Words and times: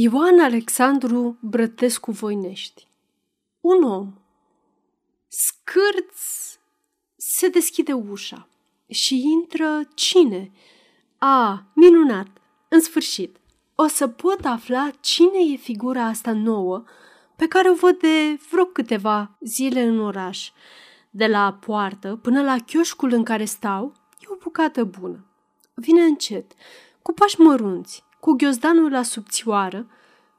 Ioan 0.00 0.40
Alexandru 0.40 1.38
Brătescu 1.40 2.10
Voinești 2.10 2.86
Un 3.60 3.82
om 3.82 4.14
Scârț 5.28 6.20
se 7.16 7.48
deschide 7.48 7.92
ușa 7.92 8.48
și 8.88 9.22
intră 9.22 9.80
cine? 9.94 10.52
A, 11.18 11.64
minunat! 11.74 12.26
În 12.68 12.80
sfârșit, 12.80 13.36
o 13.74 13.86
să 13.86 14.08
pot 14.08 14.44
afla 14.44 14.90
cine 15.00 15.52
e 15.52 15.56
figura 15.56 16.04
asta 16.04 16.32
nouă 16.32 16.84
pe 17.36 17.48
care 17.48 17.70
o 17.70 17.74
văd 17.74 17.98
de 17.98 18.38
vreo 18.50 18.64
câteva 18.64 19.36
zile 19.40 19.82
în 19.82 20.00
oraș. 20.00 20.50
De 21.10 21.26
la 21.26 21.52
poartă 21.52 22.16
până 22.16 22.42
la 22.42 22.56
chioșcul 22.58 23.12
în 23.12 23.24
care 23.24 23.44
stau, 23.44 23.92
e 24.20 24.26
o 24.28 24.36
bucată 24.36 24.84
bună. 24.84 25.24
Vine 25.74 26.02
încet, 26.02 26.52
cu 27.02 27.12
pași 27.12 27.40
mărunți, 27.40 28.06
cu 28.20 28.32
ghiozdanul 28.32 28.90
la 28.90 29.02
subțioară, 29.02 29.86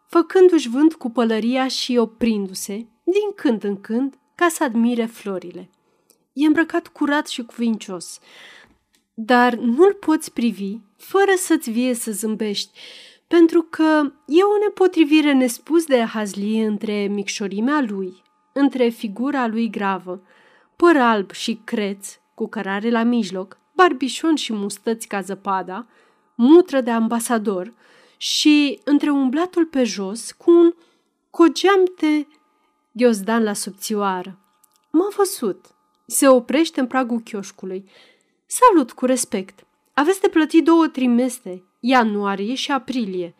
făcându-și 0.07 0.69
vânt 0.69 0.93
cu 0.93 1.09
pălăria 1.09 1.67
și 1.67 1.97
oprindu-se, 1.97 2.73
din 3.03 3.31
când 3.35 3.63
în 3.63 3.81
când, 3.81 4.17
ca 4.35 4.47
să 4.47 4.63
admire 4.63 5.05
florile. 5.05 5.69
E 6.33 6.45
îmbrăcat 6.45 6.87
curat 6.87 7.27
și 7.27 7.43
cuvincios, 7.43 8.19
dar 9.13 9.55
nu-l 9.55 9.93
poți 9.93 10.33
privi 10.33 10.77
fără 10.97 11.31
să-ți 11.37 11.71
vie 11.71 11.93
să 11.93 12.11
zâmbești, 12.11 12.79
pentru 13.27 13.61
că 13.61 14.11
e 14.25 14.43
o 14.43 14.63
nepotrivire 14.63 15.33
nespus 15.33 15.85
de 15.85 16.03
hazlie 16.03 16.65
între 16.65 17.07
micșorimea 17.07 17.85
lui, 17.87 18.23
între 18.53 18.89
figura 18.89 19.47
lui 19.47 19.69
gravă, 19.69 20.21
păr 20.75 20.97
alb 20.97 21.31
și 21.31 21.61
creț, 21.63 22.19
cu 22.33 22.47
cărare 22.47 22.89
la 22.89 23.03
mijloc, 23.03 23.59
barbișon 23.75 24.35
și 24.35 24.53
mustăți 24.53 25.07
ca 25.07 25.21
zăpada, 25.21 25.87
mutră 26.41 26.81
de 26.81 26.91
ambasador 26.91 27.73
și 28.17 28.79
între 28.83 29.09
umblatul 29.09 29.65
pe 29.65 29.83
jos 29.83 30.31
cu 30.31 30.51
un 30.51 30.73
cogeamte 31.29 32.27
ghiozdan 32.91 33.43
la 33.43 33.53
subțioară. 33.53 34.39
M-a 34.91 35.07
văzut. 35.15 35.65
Se 36.05 36.27
oprește 36.27 36.79
în 36.79 36.87
pragul 36.87 37.19
chioșcului. 37.19 37.89
Salut 38.45 38.91
cu 38.91 39.05
respect. 39.05 39.65
Aveți 39.93 40.21
de 40.21 40.27
plătit 40.27 40.63
două 40.63 40.87
trimestre, 40.87 41.63
ianuarie 41.79 42.55
și 42.55 42.71
aprilie. 42.71 43.35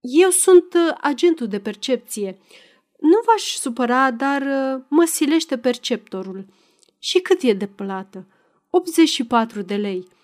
Eu 0.00 0.30
sunt 0.30 0.74
uh, 0.74 0.96
agentul 1.00 1.46
de 1.46 1.60
percepție. 1.60 2.38
Nu 3.00 3.20
v-aș 3.26 3.42
supăra, 3.42 4.10
dar 4.10 4.42
uh, 4.42 4.82
mă 4.88 5.04
silește 5.04 5.58
perceptorul. 5.58 6.46
Și 6.98 7.20
cât 7.20 7.42
e 7.42 7.52
de 7.52 7.66
plată? 7.66 8.26
84 8.70 9.62
de 9.62 9.76
lei. 9.76 10.14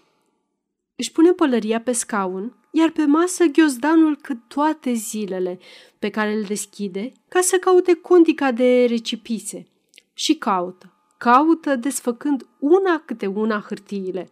Își 1.02 1.12
pune 1.12 1.32
pălăria 1.32 1.80
pe 1.80 1.92
scaun, 1.92 2.56
iar 2.70 2.90
pe 2.90 3.04
masă 3.04 3.44
ghiozdanul 3.44 4.16
cât 4.16 4.38
toate 4.48 4.92
zilele, 4.92 5.58
pe 5.98 6.10
care 6.10 6.32
îl 6.32 6.42
deschide 6.42 7.12
ca 7.28 7.40
să 7.40 7.56
caute 7.56 7.94
condica 7.94 8.52
de 8.52 8.84
recipise. 8.84 9.66
Și 10.14 10.34
caută, 10.34 10.92
caută 11.18 11.76
desfăcând 11.76 12.46
una 12.58 13.02
câte 13.04 13.26
una 13.26 13.64
hârtiile. 13.68 14.30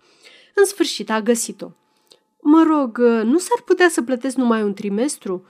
În 0.54 0.64
sfârșit 0.64 1.10
a 1.10 1.20
găsit-o. 1.20 1.70
Mă 2.40 2.62
rog, 2.62 2.98
nu 3.24 3.38
s-ar 3.38 3.62
putea 3.64 3.88
să 3.88 4.02
plătesc 4.02 4.36
numai 4.36 4.62
un 4.62 4.74
trimestru? 4.74 5.46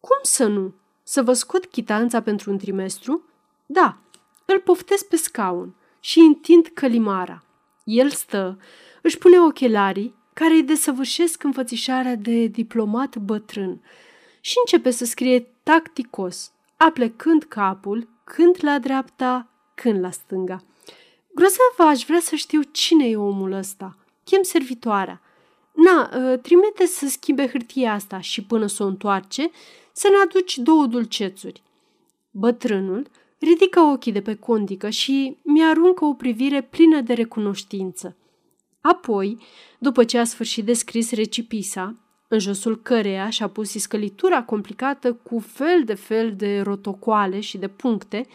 Cum 0.00 0.18
să 0.22 0.46
nu? 0.46 0.74
Să 1.02 1.22
vă 1.22 1.32
scot 1.32 1.64
chitanța 1.64 2.22
pentru 2.22 2.50
un 2.50 2.58
trimestru? 2.58 3.24
Da, 3.66 3.98
îl 4.44 4.60
poftesc 4.60 5.08
pe 5.08 5.16
scaun 5.16 5.74
și 6.00 6.18
întind 6.18 6.66
călimara. 6.74 7.44
El 7.84 8.10
stă, 8.10 8.58
își 9.02 9.18
pune 9.18 9.40
ochelarii, 9.40 10.16
care 10.38 10.54
îi 10.54 10.62
desăvârșesc 10.62 11.42
înfățișarea 11.42 12.14
de 12.14 12.46
diplomat 12.46 13.16
bătrân 13.16 13.80
și 14.40 14.54
începe 14.58 14.90
să 14.90 15.04
scrie 15.04 15.46
tacticos, 15.62 16.52
aplecând 16.76 17.42
capul, 17.42 18.08
când 18.24 18.56
la 18.60 18.78
dreapta, 18.78 19.48
când 19.74 20.00
la 20.00 20.10
stânga. 20.10 20.62
Grozav 21.34 21.88
aș 21.90 22.04
vrea 22.04 22.20
să 22.20 22.34
știu 22.34 22.62
cine 22.62 23.08
e 23.08 23.16
omul 23.16 23.52
ăsta. 23.52 23.96
Chem 24.24 24.42
servitoarea. 24.42 25.20
Na, 25.72 26.10
ă, 26.14 26.36
trimite 26.36 26.86
să 26.86 27.08
schimbe 27.08 27.48
hârtia 27.48 27.92
asta 27.92 28.20
și 28.20 28.44
până 28.44 28.66
să 28.66 28.82
o 28.82 28.86
întoarce, 28.86 29.50
să 29.92 30.08
ne 30.10 30.16
aduci 30.16 30.58
două 30.58 30.86
dulcețuri. 30.86 31.62
Bătrânul 32.30 33.06
ridică 33.38 33.80
ochii 33.80 34.12
de 34.12 34.20
pe 34.20 34.34
condică 34.34 34.88
și 34.88 35.36
mi-aruncă 35.42 36.04
o 36.04 36.14
privire 36.14 36.62
plină 36.62 37.00
de 37.00 37.12
recunoștință. 37.12 38.16
Apoi, 38.80 39.38
după 39.78 40.04
ce 40.04 40.18
a 40.18 40.24
sfârșit 40.24 40.64
de 40.64 40.72
scris 40.72 41.10
recipisa, 41.10 41.96
în 42.28 42.38
josul 42.38 42.82
căreia 42.82 43.30
și-a 43.30 43.48
pus 43.48 43.74
iscălitura 43.74 44.42
complicată 44.42 45.12
cu 45.12 45.38
fel 45.38 45.84
de 45.84 45.94
fel 45.94 46.36
de 46.36 46.60
rotocoale 46.60 47.40
și 47.40 47.58
de 47.58 47.68
puncte, 47.68 48.26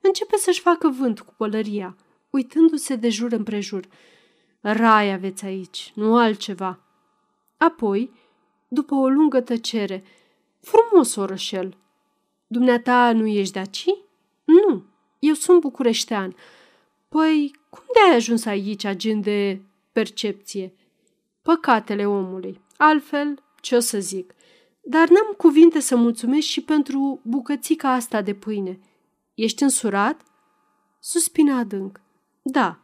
începe 0.00 0.36
să-și 0.36 0.60
facă 0.60 0.88
vânt 0.88 1.20
cu 1.20 1.34
pălăria, 1.36 1.96
uitându-se 2.30 2.96
de 2.96 3.08
jur 3.08 3.32
împrejur. 3.32 3.84
Rai 4.60 5.12
aveți 5.12 5.44
aici, 5.44 5.92
nu 5.94 6.16
altceva. 6.16 6.80
Apoi, 7.56 8.10
după 8.68 8.94
o 8.94 9.08
lungă 9.08 9.40
tăcere, 9.40 10.04
frumos 10.60 11.14
orășel. 11.14 11.76
Dumneata 12.46 13.12
nu 13.12 13.26
ești 13.26 13.52
de 13.52 13.58
aici? 13.58 13.84
Nu, 14.44 14.84
eu 15.18 15.34
sunt 15.34 15.60
bucureștean. 15.60 16.34
Păi, 17.08 17.50
cum 17.68 17.84
de 17.92 18.10
ai 18.10 18.16
ajuns 18.16 18.44
aici, 18.44 18.84
agent 18.84 19.22
de 19.22 19.60
percepție? 19.96 20.74
Păcatele 21.42 22.06
omului. 22.06 22.60
Altfel, 22.76 23.42
ce 23.60 23.76
o 23.76 23.80
să 23.80 23.98
zic? 23.98 24.34
Dar 24.82 25.08
n-am 25.08 25.34
cuvinte 25.36 25.80
să 25.80 25.96
mulțumesc 25.96 26.46
și 26.46 26.60
pentru 26.60 27.20
bucățica 27.22 27.92
asta 27.92 28.22
de 28.22 28.34
pâine. 28.34 28.80
Ești 29.34 29.62
însurat? 29.62 30.20
Suspina 31.00 31.58
adânc. 31.58 32.00
Da. 32.42 32.78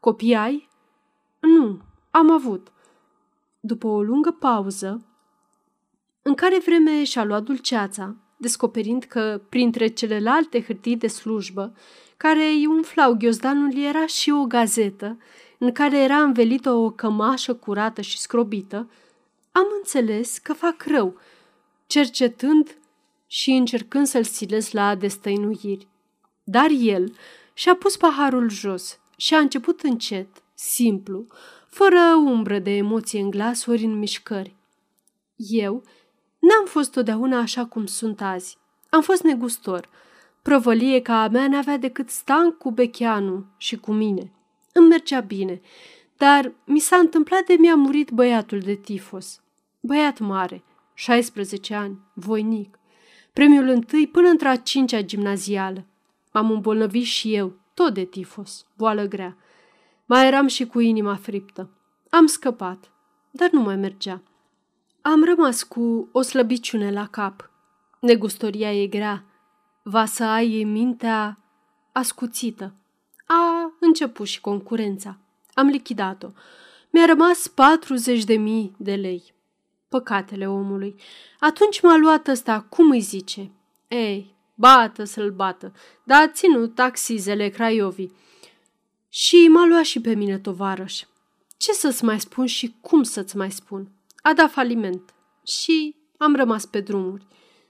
Copii 0.00 0.34
ai? 0.34 0.68
Nu, 1.40 1.80
am 2.10 2.30
avut. 2.30 2.72
După 3.60 3.86
o 3.86 4.02
lungă 4.02 4.30
pauză, 4.30 5.06
în 6.22 6.34
care 6.34 6.58
vreme 6.58 7.04
și-a 7.04 7.24
luat 7.24 7.42
dulceața, 7.42 8.16
descoperind 8.36 9.04
că, 9.04 9.42
printre 9.48 9.86
celelalte 9.86 10.62
hârtii 10.62 10.96
de 10.96 11.06
slujbă, 11.06 11.74
care 12.16 12.44
îi 12.44 12.66
umflau 12.66 13.14
ghiozdanul, 13.14 13.78
era 13.78 14.06
și 14.06 14.30
o 14.30 14.44
gazetă 14.44 15.18
în 15.62 15.72
care 15.72 15.98
era 15.98 16.22
învelită 16.22 16.70
o 16.70 16.90
cămașă 16.90 17.54
curată 17.54 18.00
și 18.00 18.18
scrobită, 18.18 18.90
am 19.52 19.66
înțeles 19.76 20.38
că 20.38 20.52
fac 20.52 20.84
rău, 20.86 21.16
cercetând 21.86 22.76
și 23.26 23.50
încercând 23.50 24.06
să-l 24.06 24.24
silesc 24.24 24.72
la 24.72 24.94
destăinuiri. 24.94 25.88
Dar 26.44 26.68
el 26.70 27.14
și-a 27.54 27.74
pus 27.74 27.96
paharul 27.96 28.50
jos 28.50 28.98
și 29.16 29.34
a 29.34 29.38
început 29.38 29.80
încet, 29.80 30.28
simplu, 30.54 31.26
fără 31.68 32.00
umbră 32.24 32.58
de 32.58 32.70
emoție 32.76 33.20
în 33.20 33.30
glas 33.30 33.66
ori 33.66 33.84
în 33.84 33.98
mișcări. 33.98 34.56
Eu 35.36 35.82
n-am 36.38 36.66
fost 36.66 36.92
totdeauna 36.92 37.38
așa 37.38 37.66
cum 37.66 37.86
sunt 37.86 38.20
azi. 38.20 38.58
Am 38.90 39.02
fost 39.02 39.22
negustor. 39.22 39.88
Prăvălie 40.42 41.00
ca 41.00 41.22
a 41.22 41.28
mea 41.28 41.48
n-avea 41.48 41.76
decât 41.76 42.08
stan 42.10 42.50
cu 42.50 42.70
becheanu 42.70 43.44
și 43.56 43.76
cu 43.76 43.92
mine. 43.92 44.32
Îmi 44.72 44.88
mergea 44.88 45.20
bine, 45.20 45.60
dar 46.16 46.52
mi 46.64 46.78
s-a 46.78 46.96
întâmplat 46.96 47.46
de 47.46 47.54
mi-a 47.58 47.74
murit 47.74 48.10
băiatul 48.10 48.58
de 48.58 48.74
tifos. 48.74 49.40
Băiat 49.80 50.18
mare, 50.18 50.64
16 50.94 51.74
ani, 51.74 51.98
voinic. 52.14 52.78
Premiul 53.32 53.68
întâi 53.68 54.06
până 54.06 54.28
într-a 54.28 54.56
cincea 54.56 55.02
gimnazială. 55.02 55.86
M-am 56.32 56.50
îmbolnăvit 56.50 57.04
și 57.04 57.34
eu, 57.34 57.52
tot 57.74 57.94
de 57.94 58.04
tifos, 58.04 58.66
boală 58.76 59.04
grea. 59.04 59.36
Mai 60.06 60.26
eram 60.26 60.46
și 60.46 60.66
cu 60.66 60.80
inima 60.80 61.14
friptă. 61.14 61.70
Am 62.10 62.26
scăpat, 62.26 62.90
dar 63.30 63.50
nu 63.50 63.60
mai 63.60 63.76
mergea. 63.76 64.22
Am 65.02 65.24
rămas 65.24 65.62
cu 65.62 66.08
o 66.12 66.22
slăbiciune 66.22 66.92
la 66.92 67.06
cap. 67.06 67.50
Negustoria 68.00 68.72
e 68.72 68.86
grea. 68.86 69.24
Va 69.82 70.04
să 70.04 70.24
ai 70.24 70.64
mintea 70.64 71.38
ascuțită. 71.92 72.74
A 73.34 73.72
început 73.78 74.26
și 74.26 74.40
concurența. 74.40 75.18
Am 75.54 75.66
lichidat-o. 75.66 76.28
Mi-a 76.90 77.04
rămas 77.04 77.48
40 77.48 78.24
de 78.24 78.34
mii 78.34 78.74
de 78.78 78.94
lei. 78.94 79.34
Păcatele 79.88 80.48
omului. 80.48 80.94
Atunci 81.40 81.80
m-a 81.80 81.96
luat 81.96 82.28
ăsta, 82.28 82.60
cum 82.60 82.90
îi 82.90 83.00
zice? 83.00 83.50
Ei, 83.88 84.34
bată 84.54 85.04
să-l 85.04 85.30
bată, 85.30 85.72
dar 86.04 86.22
a 86.22 86.28
ținut 86.28 86.74
taxizele 86.74 87.48
Craiovii. 87.48 88.16
Și 89.08 89.48
m-a 89.48 89.66
luat 89.66 89.84
și 89.84 90.00
pe 90.00 90.14
mine, 90.14 90.38
tovarăș. 90.38 91.02
Ce 91.56 91.72
să-ți 91.72 92.04
mai 92.04 92.20
spun 92.20 92.46
și 92.46 92.74
cum 92.80 93.02
să-ți 93.02 93.36
mai 93.36 93.50
spun? 93.50 93.88
A 94.22 94.32
dat 94.32 94.50
faliment 94.50 95.14
și 95.46 95.96
am 96.16 96.36
rămas 96.36 96.66
pe 96.66 96.80
drumuri. 96.80 97.26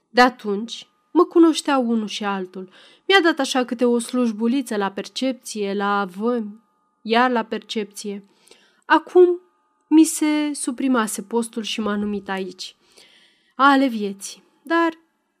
De 0.09 0.21
atunci 0.21 0.87
mă 1.13 1.23
cunoșteau 1.23 1.89
unul 1.89 2.07
și 2.07 2.23
altul. 2.23 2.69
Mi-a 3.07 3.21
dat 3.21 3.39
așa 3.39 3.63
câte 3.65 3.85
o 3.85 3.99
slujbuliță 3.99 4.75
la 4.75 4.91
percepție, 4.91 5.73
la 5.73 6.07
vămi, 6.17 6.59
iar 7.01 7.31
la 7.31 7.43
percepție. 7.43 8.23
Acum 8.85 9.39
mi 9.87 10.03
se 10.03 10.53
suprimase 10.53 11.21
postul 11.21 11.63
și 11.63 11.81
m-a 11.81 11.95
numit 11.95 12.29
aici. 12.29 12.75
ale 13.55 13.87
vieții, 13.87 14.43
dar 14.63 14.93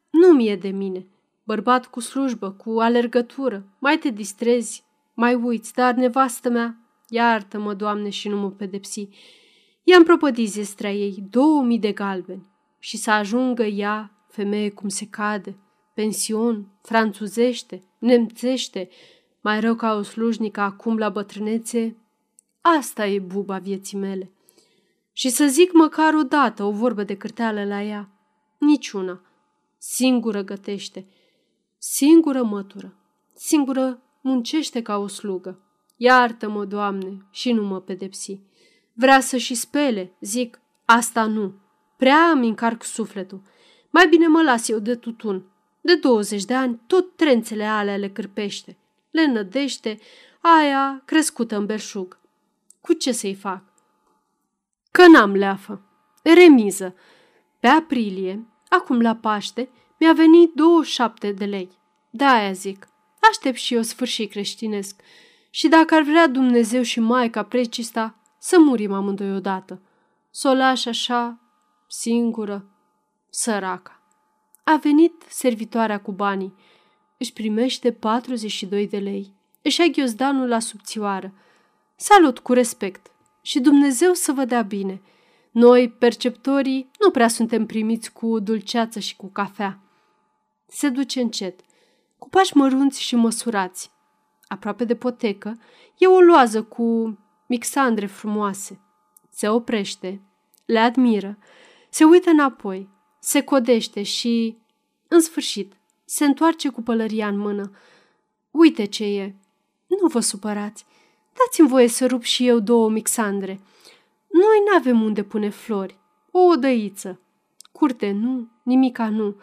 nu 0.09 0.27
mi-e 0.27 0.55
de 0.55 0.69
mine. 0.69 1.07
Bărbat 1.43 1.87
cu 1.87 1.99
slujbă, 1.99 2.51
cu 2.51 2.79
alergătură, 2.79 3.65
mai 3.79 3.97
te 3.97 4.09
distrezi, 4.09 4.83
mai 5.13 5.33
uiți, 5.35 5.73
dar 5.73 5.93
nevastă 5.93 6.49
mea, 6.49 6.77
iartă-mă, 7.09 7.73
Doamne, 7.73 8.09
și 8.09 8.27
nu 8.27 8.37
mă 8.37 8.51
pedepsi. 8.51 9.07
I-am 9.83 10.03
propădit 10.03 10.49
zestrea 10.49 10.91
ei 10.91 11.23
două 11.29 11.61
mii 11.61 11.79
de 11.79 11.91
galbeni 11.91 12.47
și 12.79 12.97
să 12.97 13.11
ajungă 13.11 13.63
ea, 13.63 14.11
femeie 14.33 14.69
cum 14.69 14.89
se 14.89 15.07
cade, 15.07 15.55
pension, 15.93 16.67
franțuzește, 16.81 17.83
nemțește, 17.97 18.89
mai 19.41 19.59
rău 19.59 19.75
ca 19.75 19.93
o 19.93 20.01
slujnică 20.01 20.61
acum 20.61 20.97
la 20.97 21.09
bătrânețe, 21.09 21.97
asta 22.61 23.07
e 23.07 23.19
buba 23.19 23.57
vieții 23.57 23.97
mele. 23.97 24.31
Și 25.11 25.29
să 25.29 25.45
zic 25.45 25.73
măcar 25.73 26.13
o 26.13 26.23
dată 26.23 26.63
o 26.63 26.71
vorbă 26.71 27.03
de 27.03 27.17
cârteală 27.17 27.65
la 27.65 27.81
ea, 27.81 28.09
niciuna. 28.57 29.21
Singură 29.77 30.41
gătește, 30.41 31.05
singură 31.77 32.43
mătură, 32.43 32.95
singură 33.33 34.01
muncește 34.21 34.81
ca 34.81 34.97
o 34.97 35.07
slugă. 35.07 35.59
Iartă-mă, 35.97 36.65
Doamne, 36.65 37.25
și 37.31 37.51
nu 37.51 37.63
mă 37.63 37.81
pedepsi. 37.81 38.39
Vrea 38.93 39.19
să 39.19 39.37
și 39.37 39.53
spele, 39.55 40.13
zic, 40.19 40.61
asta 40.85 41.25
nu. 41.25 41.53
Prea 41.97 42.29
îmi 42.33 42.47
încarc 42.47 42.83
sufletul. 42.83 43.41
Mai 43.93 44.07
bine 44.07 44.27
mă 44.27 44.41
las 44.41 44.69
eu 44.69 44.79
de 44.79 44.95
tutun. 44.95 45.45
De 45.81 45.95
20 45.95 46.45
de 46.45 46.53
ani 46.53 46.79
tot 46.87 47.15
trențele 47.15 47.65
alea 47.65 47.97
le 47.97 48.09
cârpește. 48.09 48.77
Le 49.11 49.25
nădește, 49.25 49.99
aia 50.41 51.01
crescută 51.05 51.55
în 51.55 51.65
belșug. 51.65 52.19
Cu 52.81 52.93
ce 52.93 53.11
să-i 53.11 53.33
fac? 53.33 53.63
Că 54.91 55.07
n-am 55.07 55.35
leafă. 55.35 55.81
Remiză. 56.23 56.95
Pe 57.59 57.67
aprilie, 57.67 58.47
acum 58.69 59.01
la 59.01 59.15
Paște, 59.15 59.69
mi-a 59.99 60.13
venit 60.13 60.53
27 60.53 61.31
de 61.31 61.45
lei. 61.45 61.69
Da, 62.09 62.31
aia 62.31 62.51
zic. 62.51 62.87
Aștept 63.29 63.57
și 63.57 63.73
eu 63.73 63.81
sfârșit 63.81 64.31
creștinesc. 64.31 65.01
Și 65.49 65.67
dacă 65.67 65.95
ar 65.95 66.01
vrea 66.01 66.27
Dumnezeu 66.27 66.81
și 66.81 66.99
Maica 66.99 67.43
precista, 67.43 68.15
să 68.39 68.59
murim 68.59 68.93
amândoi 68.93 69.35
odată. 69.35 69.81
Să 70.29 70.49
o 70.49 70.53
lași 70.53 70.87
așa, 70.87 71.39
singură, 71.87 72.72
săraca. 73.35 74.01
A 74.63 74.75
venit 74.75 75.23
servitoarea 75.27 76.01
cu 76.01 76.11
banii. 76.11 76.55
Își 77.17 77.33
primește 77.33 77.91
42 77.91 78.87
de 78.87 78.97
lei. 78.97 79.33
Își 79.61 79.79
ia 79.79 79.87
ghiozdanul 79.87 80.47
la 80.47 80.59
subțioară. 80.59 81.33
Salut 81.95 82.39
cu 82.39 82.53
respect 82.53 83.11
și 83.41 83.59
Dumnezeu 83.59 84.13
să 84.13 84.31
vă 84.31 84.45
dea 84.45 84.61
bine. 84.61 85.01
Noi, 85.51 85.89
perceptorii, 85.89 86.91
nu 86.99 87.11
prea 87.11 87.27
suntem 87.27 87.65
primiți 87.65 88.11
cu 88.11 88.39
dulceață 88.39 88.99
și 88.99 89.15
cu 89.15 89.27
cafea. 89.27 89.79
Se 90.67 90.89
duce 90.89 91.21
încet, 91.21 91.59
cu 92.17 92.29
pași 92.29 92.57
mărunți 92.57 93.01
și 93.01 93.15
măsurați. 93.15 93.91
Aproape 94.47 94.83
de 94.83 94.95
potecă, 94.95 95.59
e 95.97 96.07
o 96.07 96.19
loază 96.19 96.63
cu 96.63 97.17
mixandre 97.47 98.05
frumoase. 98.05 98.79
Se 99.29 99.47
oprește, 99.47 100.21
le 100.65 100.79
admiră, 100.79 101.37
se 101.89 102.03
uită 102.03 102.29
înapoi, 102.29 102.89
se 103.23 103.41
codește 103.41 104.03
și, 104.03 104.57
în 105.07 105.21
sfârșit, 105.21 105.73
se 106.05 106.25
întoarce 106.25 106.69
cu 106.69 106.81
pălăria 106.81 107.27
în 107.27 107.37
mână. 107.37 107.71
Uite 108.51 108.85
ce 108.85 109.05
e! 109.05 109.35
Nu 109.87 110.07
vă 110.07 110.19
supărați! 110.19 110.85
Dați-mi 111.33 111.67
voie 111.67 111.87
să 111.87 112.05
rup 112.05 112.23
și 112.23 112.47
eu 112.47 112.59
două 112.59 112.89
mixandre. 112.89 113.59
Noi 114.31 114.63
n-avem 114.71 115.01
unde 115.01 115.23
pune 115.23 115.49
flori. 115.49 115.97
O 116.31 116.39
odăiță. 116.39 117.19
Curte 117.71 118.11
nu, 118.11 118.47
nimica 118.63 119.09
nu. 119.09 119.41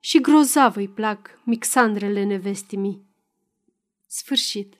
Și 0.00 0.20
grozav 0.20 0.76
îi 0.76 0.88
plac 0.88 1.40
mixandrele 1.44 2.24
nevestimii. 2.24 3.04
Sfârșit. 4.06 4.79